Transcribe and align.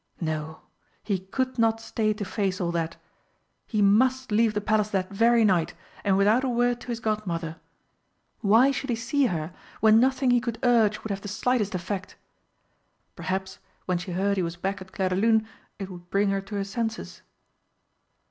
No, 0.19 0.61
he 1.03 1.19
could 1.19 1.59
not 1.59 1.79
stay 1.79 2.11
to 2.11 2.25
face 2.25 2.59
all 2.59 2.71
that 2.71 2.97
he 3.67 3.83
must 3.83 4.31
leave 4.31 4.55
the 4.55 4.59
Palace 4.59 4.89
that 4.89 5.11
very 5.11 5.45
night, 5.45 5.75
and 6.03 6.17
without 6.17 6.43
a 6.43 6.49
word 6.49 6.81
to 6.81 6.87
his 6.87 6.99
Godmother. 6.99 7.57
Why 8.39 8.71
should 8.71 8.89
he 8.89 8.95
see 8.95 9.27
her 9.27 9.53
when 9.79 9.99
nothing 9.99 10.31
he 10.31 10.41
could 10.41 10.57
urge 10.63 11.03
would 11.03 11.11
have 11.11 11.21
the 11.21 11.27
slightest 11.27 11.75
effect? 11.75 12.15
Perhaps, 13.15 13.59
when 13.85 13.99
she 13.99 14.13
heard 14.13 14.37
he 14.37 14.41
was 14.41 14.55
back 14.55 14.81
at 14.81 14.91
Clairdelune, 14.91 15.45
it 15.77 15.87
would 15.91 16.09
bring 16.09 16.29
her 16.31 16.41
to 16.41 16.55
her 16.55 16.63
senses. 16.63 17.21